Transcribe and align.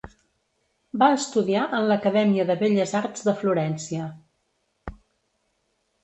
Va 1.01 1.09
estudiar 1.17 1.65
en 1.79 1.83
l'Acadèmia 1.91 2.45
de 2.51 2.55
Belles 2.61 2.93
arts 2.99 3.27
de 3.27 3.35
Florència. 3.41 4.09